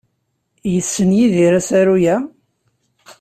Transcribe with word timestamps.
Yessen 0.73 1.09
Yidir 1.17 1.53
asaru-a? 1.59 2.15